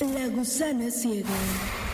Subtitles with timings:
[0.00, 1.28] La gusana ciega.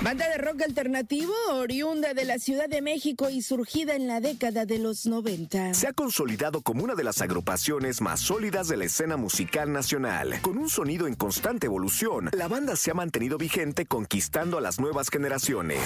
[0.03, 4.67] Banda de rock alternativo oriunda de la Ciudad de México y surgida en la década
[4.67, 5.73] de los 90.
[5.73, 10.41] Se ha consolidado como una de las agrupaciones más sólidas de la escena musical nacional.
[10.43, 14.79] Con un sonido en constante evolución, la banda se ha mantenido vigente conquistando a las
[14.79, 15.81] nuevas generaciones.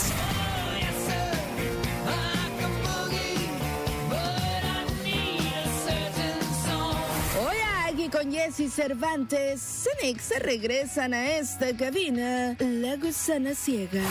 [8.39, 14.03] Con Jesse Cervantes, Cenix se regresan a esta cabina, La Gusana Ciega.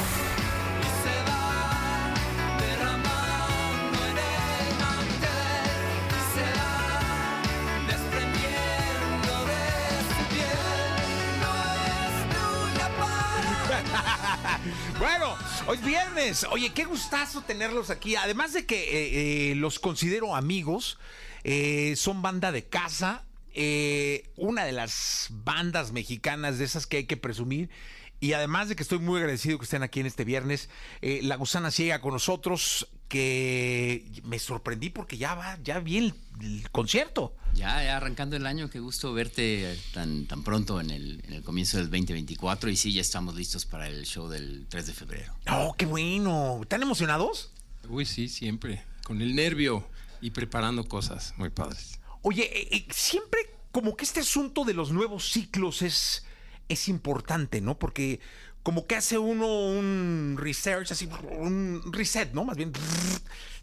[14.99, 15.35] Bueno,
[15.67, 16.47] hoy es viernes.
[16.49, 18.15] Oye, qué gustazo tenerlos aquí.
[18.15, 20.97] Además de que eh, eh, los considero amigos,
[21.43, 23.26] eh, son banda de casa,
[23.59, 27.71] eh, una de las bandas mexicanas de esas que hay que presumir.
[28.19, 30.69] Y además de que estoy muy agradecido que estén aquí en este viernes,
[31.01, 36.13] eh, La Gusana Ciega con nosotros, que me sorprendí porque ya va, ya vi el,
[36.39, 37.35] el concierto.
[37.53, 41.41] Ya, ya arrancando el año, qué gusto verte tan, tan pronto en el, en el
[41.41, 45.33] comienzo del 2024 y sí, ya estamos listos para el show del 3 de febrero.
[45.49, 46.59] ¡Oh, qué bueno!
[46.61, 47.51] ¿Están emocionados?
[47.89, 48.83] Uy, sí, siempre.
[49.03, 49.87] Con el nervio
[50.21, 51.99] y preparando cosas muy padres.
[52.21, 56.25] Oye, eh, eh, siempre como que este asunto de los nuevos ciclos es,
[56.69, 57.77] es importante, ¿no?
[57.77, 58.19] Porque
[58.63, 62.43] como que hace uno un research, así, un reset, ¿no?
[62.43, 62.73] Más bien,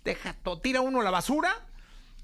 [0.04, 1.66] deja todo, tira uno a la basura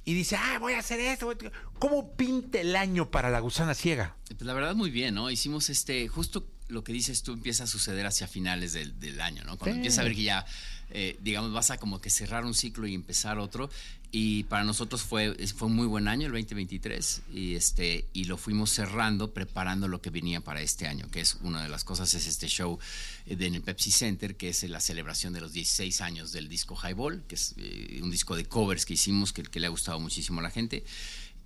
[0.04, 1.30] y dice, ah, voy a hacer esto.
[1.78, 4.16] ¿Cómo pinta el año para la gusana ciega?
[4.28, 5.30] Pues la verdad, muy bien, ¿no?
[5.30, 9.42] Hicimos este, justo lo que dices tú empieza a suceder hacia finales del, del año,
[9.44, 9.58] ¿no?
[9.58, 9.78] Cuando Sí.
[9.78, 10.46] empiezas a ver que ya,
[10.90, 13.68] eh, digamos, vas a como que cerrar un ciclo y empezar otro.
[14.12, 18.36] Y para nosotros fue, fue un muy buen año, el 2023, y, este, y lo
[18.36, 22.12] fuimos cerrando, preparando lo que venía para este año, que es una de las cosas,
[22.14, 22.80] es este show
[23.26, 26.76] eh, en el Pepsi Center, que es la celebración de los 16 años del disco
[26.76, 30.00] Highball, que es eh, un disco de covers que hicimos, que, que le ha gustado
[30.00, 30.82] muchísimo a la gente,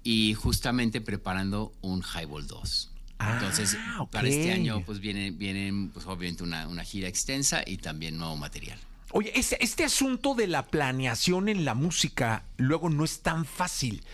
[0.02, 2.91] y justamente preparando un Highball 2.
[3.19, 4.10] Ah, Entonces, ok.
[4.10, 8.36] para este año, pues viene, vienen, pues obviamente una, una gira extensa y también nuevo
[8.36, 8.78] material.
[9.16, 14.04] Oye, este, asunto de la planeación en la música luego no es tan fácil,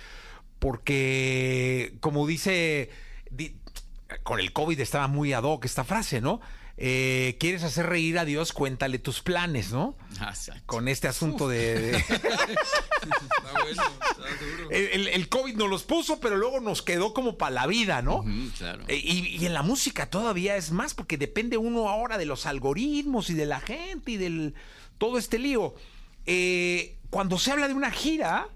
[0.59, 2.91] porque como dice,
[3.31, 3.57] di-
[4.25, 6.43] con el COVID estaba muy ad hoc esta frase, ¿no?
[6.83, 8.53] Eh, ¿Quieres hacer reír a Dios?
[8.55, 9.99] Cuéntale tus planes, ¿no?
[10.13, 10.63] Exacto.
[10.65, 11.79] Con este asunto de...
[11.79, 11.97] de-
[13.01, 14.71] Está bueno, está duro.
[14.71, 18.25] el, COVID nos los puso, pero luego nos quedó como para la vida, ¿no?
[18.59, 18.85] Claro.
[18.89, 22.47] Eh, Y, y en la música todavía es más, porque depende uno ahora de los
[22.47, 24.55] algoritmos y de la gente y del
[24.99, 25.75] todo este lío.
[26.27, 28.49] Eh, cuando se habla de una gira,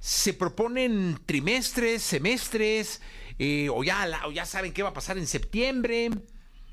[0.00, 3.00] se proponen trimestres, semestres,
[3.38, 6.10] eh, o, ya, la- o ya saben qué va a pasar en septiembre.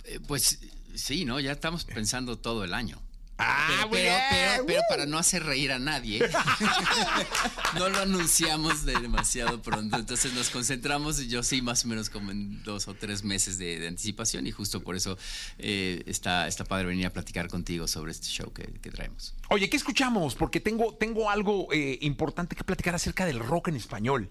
[0.06, 0.60] Eh, pues
[0.96, 1.40] sí, ¿no?
[1.40, 3.02] Ya estamos pensando todo el año.
[3.42, 6.20] Ah, pero, pero, pero- pero para no hacer reír a nadie,
[7.76, 9.96] no lo anunciamos de demasiado pronto.
[9.98, 13.80] Entonces nos concentramos, yo sí, más o menos como en dos o tres meses de,
[13.80, 15.18] de anticipación y justo por eso
[15.58, 19.34] eh, está, está padre venir a platicar contigo sobre este show que, que traemos.
[19.50, 20.36] Oye, ¿qué escuchamos?
[20.36, 24.30] Porque tengo, tengo algo eh, importante que platicar acerca del rock en español.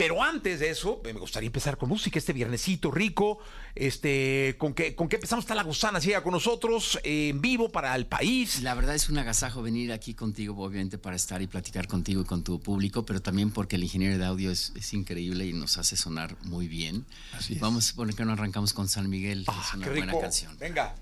[0.00, 3.38] Pero antes de eso, eh, me gustaría empezar con música, este viernesito rico.
[3.74, 5.44] Este, ¿con qué, con qué empezamos?
[5.44, 8.62] Está la gusana ciega con nosotros, eh, en vivo para el país.
[8.62, 12.24] La verdad es un agasajo venir aquí contigo, obviamente, para estar y platicar contigo y
[12.24, 15.76] con tu público, pero también porque el ingeniero de audio es, es increíble y nos
[15.76, 17.04] hace sonar muy bien.
[17.34, 17.60] Así es.
[17.60, 19.44] Vamos, ¿por qué no arrancamos con San Miguel?
[19.44, 20.56] que Ah, es una qué buena canción.
[20.58, 20.94] Venga.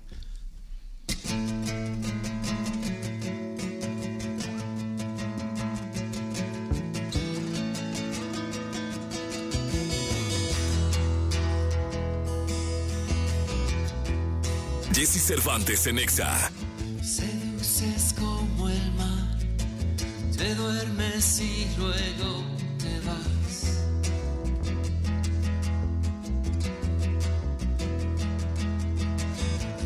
[14.99, 16.51] Jesse Cervantes en Exa.
[17.01, 19.39] Seduces como el mar,
[20.37, 22.43] te duermes y luego
[22.77, 23.79] te vas.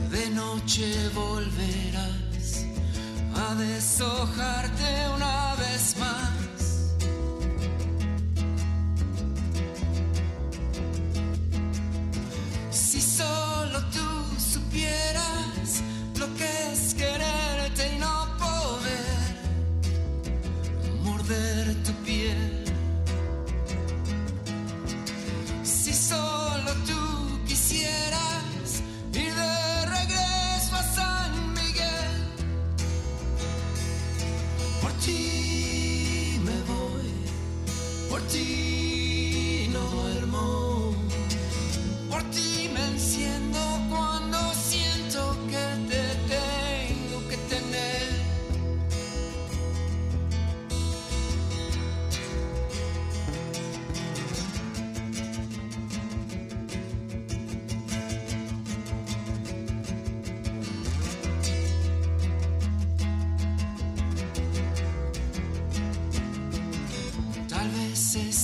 [0.09, 2.65] De noche volverás
[3.35, 6.22] a deshojarte una vez más.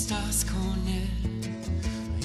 [0.09, 1.07] Estás con él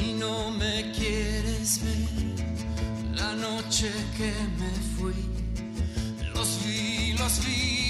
[0.02, 3.14] y no me quieres ver.
[3.14, 5.12] La noche que me fui,
[6.34, 7.83] los vi, los vi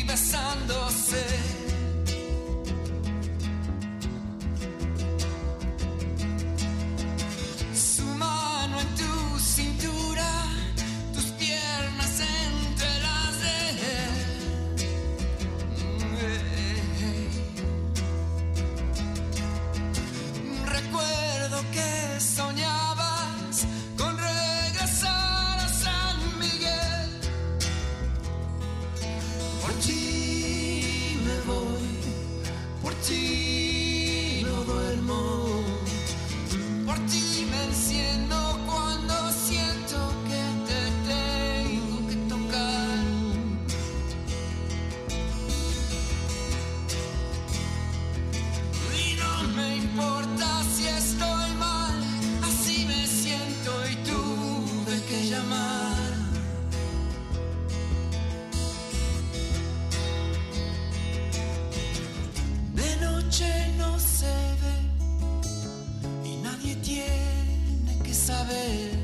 [68.14, 69.03] tiene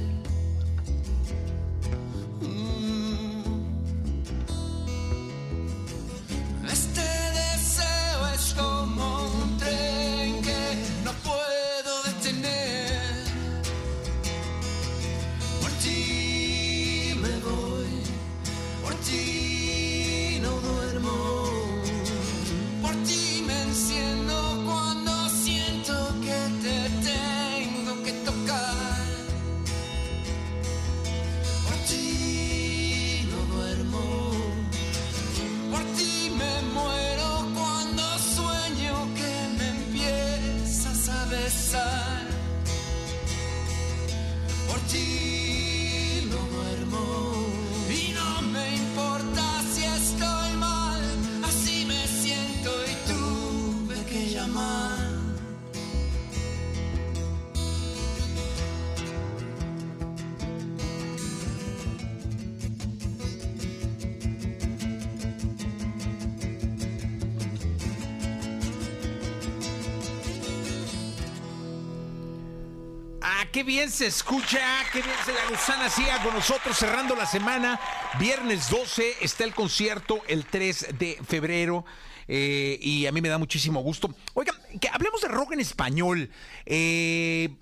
[73.53, 74.61] qué bien se escucha,
[74.93, 77.81] qué bien se la gusana siga con nosotros cerrando la semana.
[78.19, 81.85] Viernes 12 está el concierto el 3 de febrero.
[82.29, 84.15] eh, y a mí me da muchísimo gusto.
[84.35, 86.31] Oigan, que hablemos de rock en español.
[86.67, 87.57] Eh,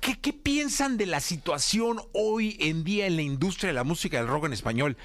[0.00, 4.28] ¿Qué, piensan de la situación hoy en día en la industria de la música del
[4.28, 4.96] rock en español?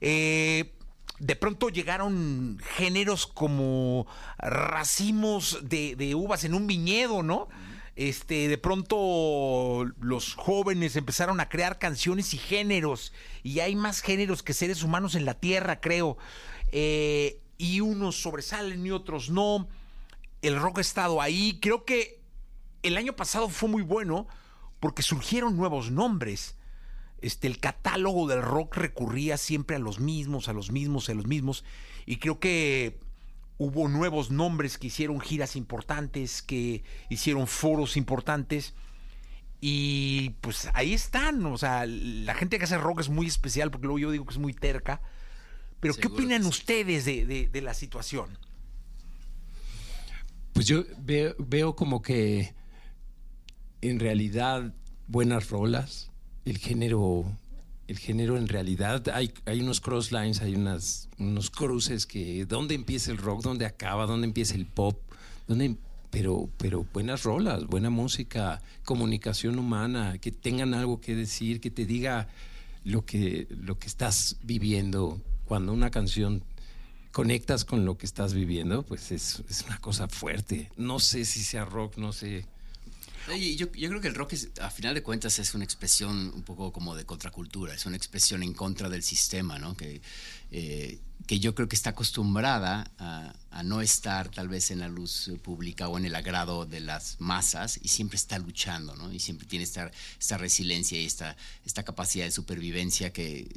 [0.00, 0.72] Eh,
[1.18, 4.06] de pronto llegaron géneros como
[4.38, 7.48] racimos de uvas en un viñedo, ¿no?
[7.98, 13.12] Este, de pronto los jóvenes empezaron a crear canciones y géneros,
[13.42, 16.16] y hay más géneros que seres humanos en la tierra, creo.
[16.70, 19.66] Eh, y unos sobresalen y otros no.
[20.42, 21.58] El rock ha estado ahí.
[21.60, 22.20] Creo que
[22.84, 24.28] el año pasado fue muy bueno
[24.78, 26.54] porque surgieron nuevos nombres.
[27.20, 31.26] Este, el catálogo del rock recurría siempre a los mismos, a los mismos, a los
[31.26, 31.64] mismos.
[32.06, 33.00] Y creo que
[33.58, 38.74] hubo nuevos nombres que hicieron giras importantes, que hicieron foros importantes.
[39.60, 41.44] Y pues ahí están.
[41.46, 44.32] O sea, la gente que hace rock es muy especial porque luego yo digo que
[44.32, 45.00] es muy terca.
[45.80, 46.48] Pero ¿qué opinan sí.
[46.48, 48.38] ustedes de, de- de la situación?
[50.52, 52.54] Pues yo veo, veo como que
[53.80, 54.74] en realidad
[55.06, 56.10] buenas rolas,
[56.44, 57.24] el género,
[57.88, 62.74] el género en realidad, hay, hay unos cross lines, hay unas, unos cruces que dónde
[62.74, 65.00] empieza el rock, dónde acaba, dónde empieza el pop,
[65.46, 65.74] dónde,
[66.10, 71.86] pero, pero buenas rolas, buena música, comunicación humana, que tengan algo que decir, que te
[71.86, 72.28] diga
[72.84, 75.20] lo que, lo que estás viviendo.
[75.46, 76.44] Cuando una canción
[77.10, 80.70] conectas con lo que estás viviendo, pues es, es una cosa fuerte.
[80.76, 82.44] No sé si sea rock, no sé.
[83.36, 86.42] Yo, yo creo que el rock, es, a final de cuentas, es una expresión un
[86.42, 89.76] poco como de contracultura, es una expresión en contra del sistema, ¿no?
[89.76, 90.00] Que,
[90.50, 94.88] eh, que yo creo que está acostumbrada a, a no estar tal vez en la
[94.88, 99.12] luz pública o en el agrado de las masas y siempre está luchando, ¿no?
[99.12, 103.48] Y siempre tiene esta, esta resiliencia y esta, esta capacidad de supervivencia que,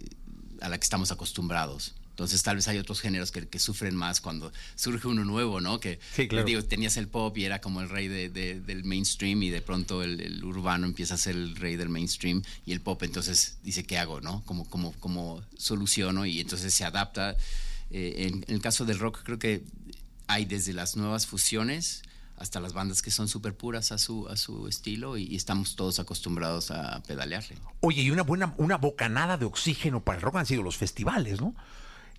[0.62, 1.96] a la que estamos acostumbrados.
[2.12, 5.80] Entonces tal vez hay otros géneros que, que sufren más cuando surge uno nuevo, ¿no?
[5.80, 6.46] Que Sí, claro.
[6.46, 9.62] digo, tenías el pop y era como el rey de- de- del mainstream y de
[9.62, 13.58] pronto el, el urbano empieza a ser el rey del mainstream y el pop entonces
[13.64, 14.22] dice, ¿qué hago?
[14.22, 14.44] ¿no?
[14.46, 16.26] ¿Cómo, cómo, cómo soluciono?
[16.26, 17.36] Y entonces se adapta.
[17.90, 19.64] Eh, en, en el caso del rock creo que
[20.28, 22.04] hay desde las nuevas fusiones
[22.38, 25.76] hasta las bandas que son súper puras a su, a su estilo y, y estamos
[25.76, 27.58] todos acostumbrados a pedalearle.
[27.82, 31.40] Oye, y una buena, una bocanada de oxígeno para el rock han sido los festivales,
[31.40, 31.54] ¿no?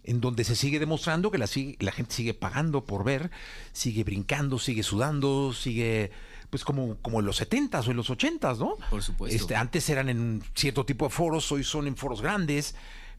[0.05, 3.31] En donde se sigue demostrando que la, la gente sigue pagando por ver,
[3.73, 6.11] sigue brincando, sigue sudando, sigue,
[6.51, 8.77] pues como, como en los 70s o en los 80s, ¿no?
[8.91, 9.37] Por supuesto.
[9.37, 12.75] Este, antes eran en cierto tipo de foros, hoy son en foros grandes,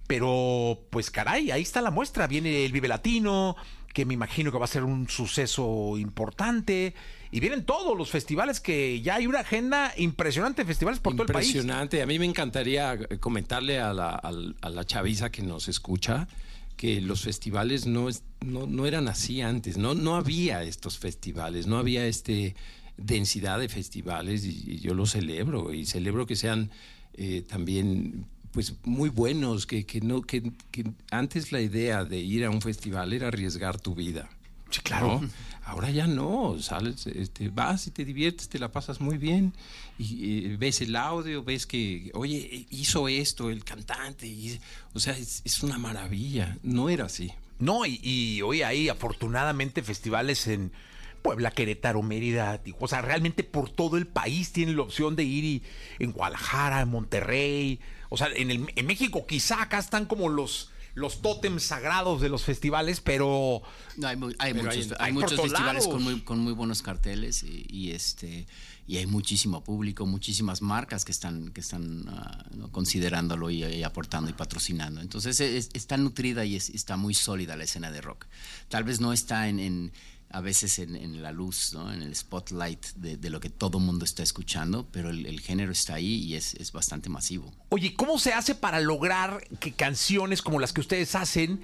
[0.07, 2.27] pero pues caray, ahí está la muestra.
[2.27, 3.55] Viene el Vive Latino,
[3.93, 6.93] que me imagino que va a ser un suceso importante.
[7.31, 11.23] Y vienen todos los festivales que ya hay una agenda impresionante de festivales por todo
[11.23, 11.47] el país.
[11.47, 12.01] Impresionante.
[12.01, 16.27] A mí me encantaría eh, comentarle a la, a la chaviza que nos escucha
[16.77, 21.67] que los festivales no, es- no, no eran así antes, no, no había estos festivales,
[21.67, 22.55] no había este
[22.97, 26.69] densidad de festivales y, y yo lo celebro y celebro que sean
[27.15, 32.45] eh, también pues muy buenos, que, que no, que, que antes la idea de ir
[32.45, 34.29] a un festival era arriesgar tu vida.
[34.69, 35.21] Sí, claro.
[35.21, 35.29] ¿no?
[35.65, 39.53] Ahora ya no, sales, este, vas y te diviertes, te la pasas muy bien
[39.97, 44.59] y, ves el audio, ves que, oye, hizo esto el cantante, y-
[44.93, 46.57] o sea, es, una maravilla.
[46.63, 47.31] No era así.
[47.59, 50.73] No, y, hoy hay afortunadamente festivales en
[51.21, 55.61] Puebla, Querétaro, Mérida, o sea, realmente por todo el país tienen la opción de ir
[55.99, 57.79] en Guadalajara, en Monterrey,
[58.09, 62.29] o sea, en, el- en México quizá acá están como los, los tótems sagrados de
[62.29, 63.61] los festivales, pero
[63.97, 67.65] No, hay, hay Pero muchos, hay- muchos festivales con muy, con muy buenos carteles y,
[67.69, 68.45] y, este
[68.85, 74.29] y hay muchísimo público, muchísimas marcas que están que están ah, considerándolo y, y aportando
[74.29, 75.01] y patrocinando.
[75.01, 78.25] Entonces es- está nutrida y es- está muy sólida la escena de rock.
[78.69, 79.91] Tal vez no está en, en-
[80.33, 81.93] a veces en, en la luz, ¿no?
[81.93, 85.71] en el spotlight de, de lo que todo mundo está escuchando, pero el, el género
[85.71, 87.53] está ahí y es, es bastante masivo.
[87.69, 91.61] Oye, ¿cómo se hace para lograr que canciones como las que ustedes hacen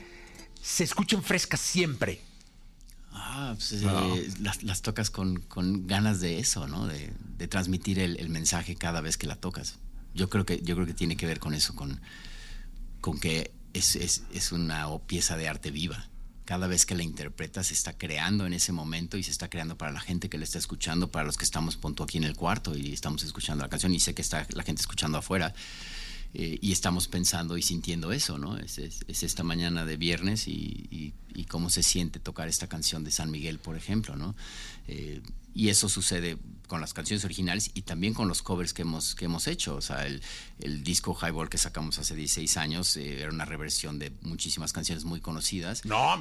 [0.61, 2.21] se escuchen frescas siempre?
[3.11, 6.85] Ah, pues, eh, las, las tocas con, con ganas de eso, ¿no?
[6.85, 9.79] De, de transmitir el, el mensaje cada vez que la tocas.
[10.13, 12.01] Yo creo que, yo creo que tiene que ver con eso, con,
[13.01, 16.07] con que es, es, es una pieza de arte viva.
[16.49, 19.77] Cada vez que la interpretas se está creando en ese momento y se está creando
[19.77, 22.35] para la gente que la está escuchando, para los que estamos punto aquí en el
[22.35, 25.53] cuarto y estamos escuchando la canción y sé que está la gente escuchando afuera.
[26.35, 28.57] Eh, y estamos pensando y sintiendo eso, ¿no?
[28.57, 32.67] Es, es- es esta mañana de viernes y, y- y cómo se siente tocar esta
[32.67, 34.35] canción de San Miguel, por ejemplo, ¿no?
[34.87, 35.21] Eh,
[35.55, 39.25] y eso sucede con las canciones originales y también con los covers que hemos, que
[39.25, 39.75] hemos hecho.
[39.75, 40.21] O sea, el,
[40.59, 45.05] el disco Highball que sacamos hace 16 años eh, era una reversión de muchísimas canciones
[45.05, 45.83] muy conocidas.
[45.85, 46.15] No,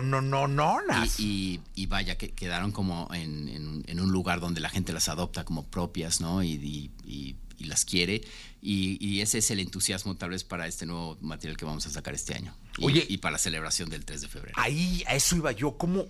[0.00, 4.12] no, no, no, no, Y, y- y vaya, que quedaron como en, en- en un
[4.12, 6.44] lugar donde la gente las adopta como propias, ¿no?
[6.44, 8.22] Y- y las quiere.
[8.66, 11.90] Y, y ese es el entusiasmo tal vez para este nuevo material que vamos a
[11.90, 12.56] sacar este año.
[12.78, 13.06] Y, Oye.
[13.06, 14.54] y para la celebración del 3 de febrero.
[14.58, 15.76] Ahí, a eso iba yo.
[15.76, 16.06] Como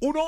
[0.00, 0.22] uno,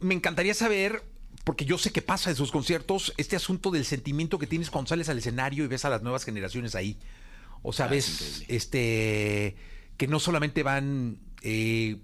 [0.00, 1.02] me encantaría saber,
[1.44, 4.88] porque yo sé que pasa en sus conciertos, este asunto del sentimiento que tienes cuando
[4.90, 6.98] sales al escenario y ves a las nuevas generaciones ahí.
[7.62, 9.56] O sea, Ah, es ves este
[9.96, 11.96] que no solamente van eh,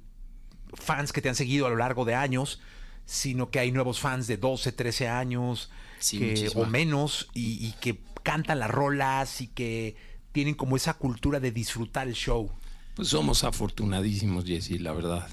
[0.72, 2.60] fans que te han seguido a lo largo de años,
[3.04, 6.62] sino que hay nuevos fans de 12, 13 años Sí, que- muchísimo.
[6.62, 9.95] o menos y, y que cantan las rolas y que
[10.33, 12.50] tienen como esa cultura de disfrutar el show.
[12.97, 15.28] Pues somos afortunadísimos, Jesse, la verdad.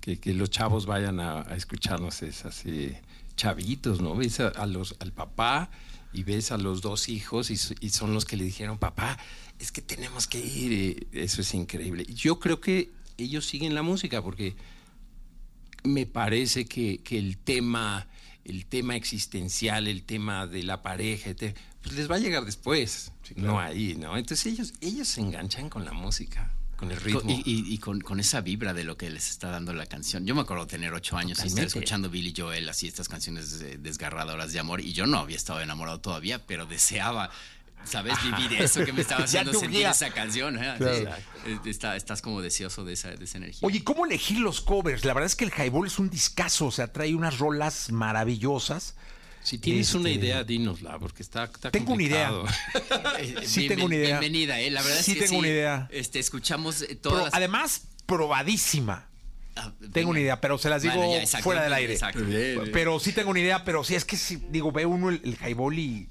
[0.00, 2.94] Que, que los chavos vayan a, escucharnos es así,
[3.34, 4.14] chavitos, ¿no?
[4.14, 5.70] Ves a, al papá
[6.12, 9.18] y ves a los dos hijos y, y son los que le dijeron, papá,
[9.58, 11.08] es que tenemos que ir.
[11.10, 12.06] Eso es increíble.
[12.14, 14.54] Yo creo que ellos siguen la música porque
[15.82, 18.06] me parece que, que el tema
[18.48, 21.30] el tema existencial, el tema de la pareja,
[21.82, 24.16] pues les va a llegar después, no ahí, ¿no?
[24.16, 27.22] Entonces ellos ellos se enganchan con la música, con el ritmo.
[27.30, 30.26] Y y- y con, con esa vibra de lo que les está dando la canción.
[30.26, 33.78] Yo me acuerdo tener ocho años y estar escuchando Billy Joel, así estas canciones eh,
[33.80, 34.80] desgarradoras de amor.
[34.80, 37.30] Y yo no había estado enamorado todavía, pero deseaba,
[37.84, 38.14] ¿sabes?
[38.22, 40.56] Vivir eso que me estaba haciendo sentir esa canción.
[40.62, 40.74] ¿eh?
[40.78, 40.96] Claro.
[40.96, 41.04] Sí,
[41.46, 43.60] eh, está- estás como deseoso de esa, de esa energía.
[43.62, 45.04] Oye, ¿cómo elegir los covers?
[45.04, 48.94] La verdad es que el Highball es un discazo, o sea, trae unas rolas maravillosas.
[49.42, 52.32] si tienes una este- idea, dínosla, porque está, está Tengo una idea.
[53.18, 54.18] Eh, sí bienven- tengo una idea.
[54.20, 54.70] Bienvenida, ¿eh?
[54.70, 55.88] La verdad Sí es que tengo una idea.
[55.90, 57.34] Este, escuchamos eh, todas las...
[57.34, 59.08] Además, probadísima.
[59.58, 61.44] Ah, Tengo una idea, pero se las digo Bueno, ya, exacto.
[61.44, 61.94] fuera del aire.
[61.94, 62.20] Exacto.
[62.74, 65.38] Pero sí tengo una idea, pero sí es que sí, digo, ve uno el, el
[65.40, 66.08] Highball y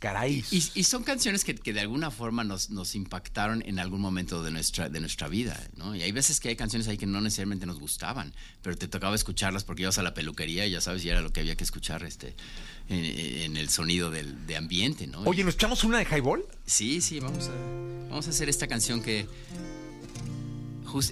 [0.00, 0.44] caray.
[0.50, 4.42] Y, y son canciones que, que de alguna forma nos, nos impactaron en algún momento
[4.42, 5.94] de nuestra, de nuestra vida, ¿no?
[5.94, 9.14] Y hay veces que hay canciones ahí que no necesariamente nos gustaban, pero te tocaba
[9.14, 11.64] escucharlas porque ibas a la peluquería y ya sabes, y era lo que había que
[11.64, 12.34] escuchar este,
[12.88, 15.20] en, en el sonido del, de ambiente, ¿no?
[15.20, 16.44] Oye, ¿nos echamos una de Highball?
[16.66, 17.52] Sí, sí, vamos a,
[18.08, 19.28] vamos a hacer esta canción que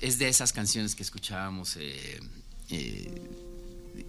[0.02, 2.21] es de esas canciones que escuchábamos eh,
[2.71, 3.23] eh,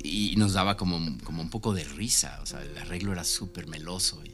[0.04, 3.68] y nos daba como, como un poco de risa, o sea, el arreglo era súper
[3.68, 4.32] meloso y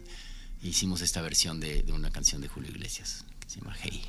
[0.69, 4.03] hicimos esta versión de, de una canción de Julio Iglesias que se llama Hey.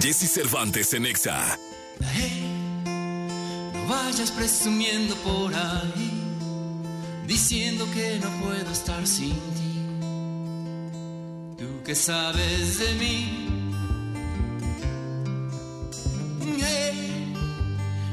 [0.00, 1.58] Jesse Cervantes en Exa.
[2.00, 2.82] Hey,
[3.72, 6.12] no vayas presumiendo por ahí,
[7.26, 9.80] diciendo que no puedo estar sin ti.
[11.58, 13.48] Tú que sabes de mí.
[16.60, 17.32] Hey,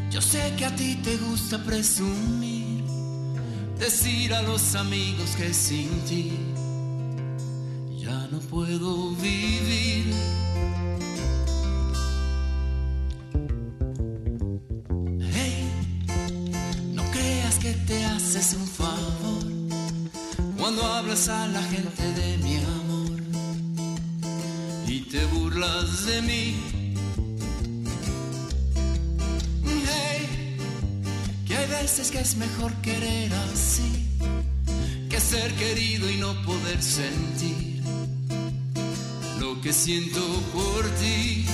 [0.10, 2.53] yo sé que a ti te gusta presumir,
[3.80, 6.32] decir a los amigos que sin ti
[7.98, 10.14] ya no puedo vivir.
[15.34, 15.68] Hey,
[16.94, 19.44] no creas que te haces un favor
[20.58, 23.22] cuando hablas a la gente de mi amor
[24.88, 26.73] y te burlas de mí.
[31.84, 34.08] Veces que es mejor querer así
[35.10, 37.84] que ser querido y no poder sentir
[39.42, 40.22] lo que siento
[40.54, 41.46] por ti.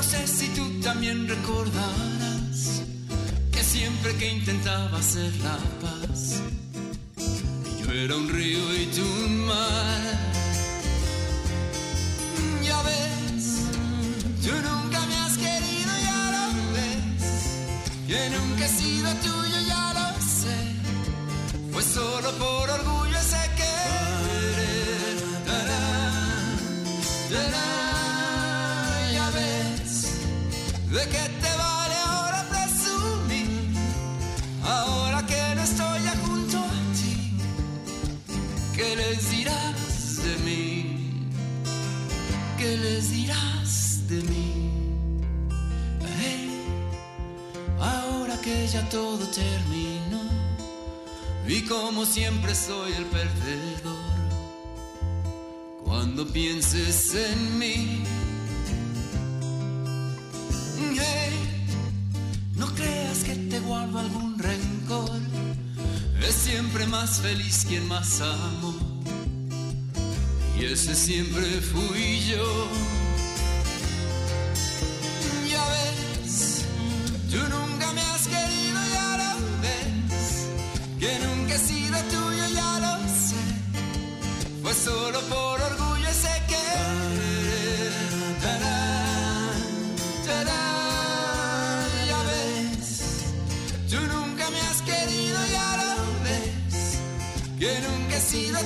[0.00, 2.80] No sé si tú también recordarás
[3.52, 6.40] que siempre que intentaba hacer la paz,
[7.78, 10.02] yo era un río y tú un mar.
[12.64, 13.44] Ya ves,
[14.42, 16.44] tú nunca me has querido, ya lo
[16.76, 17.34] ves.
[18.08, 20.08] Que nunca he sido tuyo, ya lo
[20.38, 20.58] sé.
[21.72, 23.09] Fue solo por orgullo
[31.00, 33.48] de qué te vale ahora presumir.
[34.62, 37.16] Ahora que no estoy ya junto a ti.
[38.76, 41.28] ¿Qué les dirás de mí?
[42.58, 44.48] ¿Qué les dirás de mí?
[46.20, 46.50] Hey,
[47.78, 50.22] ahora que ya todo terminó
[51.46, 54.10] y como siempre soy el perdedor,
[55.84, 58.04] cuando pienses en mí,
[67.00, 68.74] más feliz quien más amo.
[70.58, 72.99] Y ese siempre fui yo.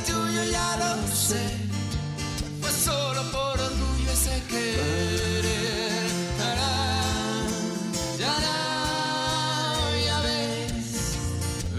[0.07, 1.45] Tuyo, ya lo sé.
[2.61, 6.07] Fue solo por orgullo ese querer.
[6.39, 7.47] Tarán,
[8.21, 10.91] tarán, ya ves.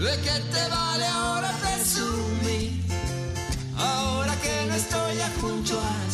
[0.04, 2.82] ¿De qué te vale ahora presumir?
[3.76, 6.06] Ahora que no estoy ya junto a.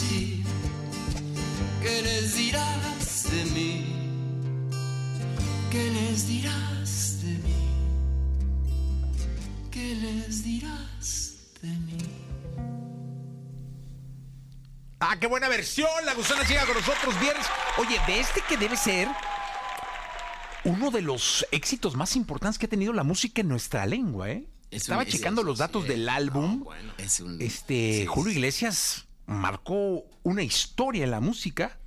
[1.82, 3.86] ¿Qué les dirás de mí?
[5.70, 6.71] ¿Qué les dirás
[15.12, 15.90] Ah, qué buena versión.
[16.06, 17.46] La gusana llega con nosotros viernes.
[17.76, 19.08] Oye, de este que debe ser
[20.64, 24.46] uno de los éxitos más importantes que ha tenido la música en nuestra lengua, ¿eh?
[24.70, 25.88] Es Estaba un- checando es- los datos sí.
[25.90, 26.64] del álbum.
[26.96, 28.32] Es un, Este, sí, Julio.
[28.32, 31.78] Iglesias marcó una historia en la música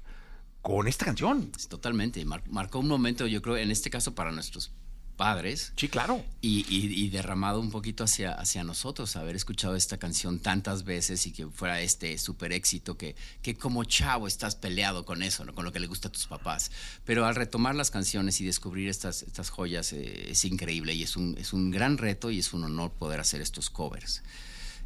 [0.62, 1.52] con esta canción.
[1.68, 2.24] Totalmente.
[2.26, 4.72] mar- marcó un momento, yo creo, en este caso para nuestros
[5.16, 5.74] padres.
[5.76, 6.24] Sí, claro.
[6.42, 11.26] Y, y- y derramado un poquito hacia, hacia nosotros, haber escuchado esta canción tantas veces
[11.28, 15.56] y que fuera este súper éxito, que, que como chavo estás peleado con eso, ¿no?
[15.56, 16.72] con lo que le gusta a tus papás.
[17.06, 21.16] Pero al retomar las canciones y descubrir estas, estas joyas eh, es increíble y es
[21.16, 24.22] un, es un gran reto y es un honor poder hacer estos covers.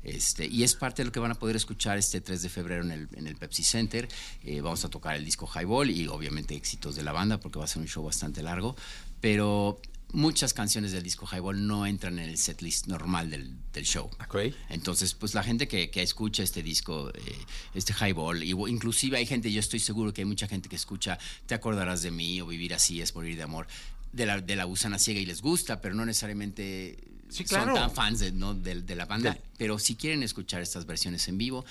[0.01, 2.83] Este, y es parte de lo que van a poder escuchar este 3 de febrero
[2.83, 4.07] en el, en el Pepsi Center.
[4.45, 7.65] Eh, vamos a tocar el disco Highball y obviamente éxitos de la banda porque va
[7.65, 8.77] a ser un show bastante largo.
[9.19, 14.09] Pero muchas canciones del disco Highball no entran en el setlist normal del, del show.
[14.27, 14.37] Ok.
[14.69, 17.35] Entonces, pues la gente que, que escucha este disco, eh,
[17.75, 21.17] este Highball, y- inclusive hay gente, yo estoy seguro que hay mucha gente que escucha
[21.45, 23.67] Te acordarás de mí o Vivir así es morir de amor,
[24.11, 26.97] de la, de la gusana ciega y les gusta, pero no necesariamente
[27.29, 27.75] Sí, claro.
[27.75, 28.55] son tan fans de, ¿no?
[28.55, 29.37] de, de la banda.
[29.59, 31.63] Pero si quieren escuchar estas versiones en vivo,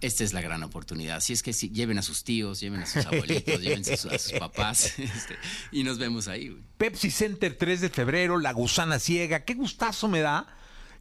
[0.00, 1.16] esta es la gran oportunidad.
[1.18, 4.06] Así es que si, lleven a sus tíos, lleven a sus abuelitos, lleven a sus,
[4.12, 5.36] a sus papás este,
[5.72, 6.48] y nos vemos ahí.
[6.48, 6.62] güey.
[6.78, 9.44] Pepsi Center 3 de febrero, La Gusana Ciega.
[9.44, 10.46] Qué gustazo me da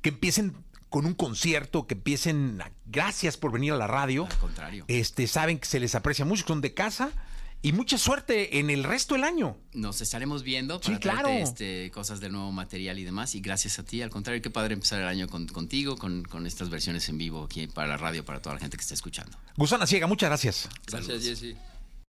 [0.01, 0.53] que empiecen
[0.89, 2.61] con un concierto, que empiecen.
[2.61, 4.25] a- Gracias por venir a la radio.
[4.25, 4.85] Al contrario.
[4.87, 7.11] Este, saben que se les aprecia mucho, son de casa.
[7.61, 9.57] Y mucha suerte en el resto del año.
[9.73, 11.43] Nos estaremos viendo Sí, para traerte, claro.
[11.43, 13.35] este, cosas de nuevo material y demás.
[13.35, 16.47] Y gracias a ti, al contrario, qué padre empezar el año con- contigo, con, con
[16.47, 19.37] estas versiones en vivo aquí para la radio, para toda la gente que está escuchando.
[19.57, 20.69] Gusana Ciega, muchas gracias.
[20.87, 21.55] Gracias, Jesse.